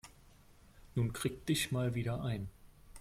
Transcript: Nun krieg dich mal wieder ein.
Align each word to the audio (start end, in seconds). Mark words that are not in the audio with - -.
Nun 0.95 1.11
krieg 1.13 1.45
dich 1.45 1.71
mal 1.71 1.93
wieder 1.93 2.23
ein. 2.23 2.47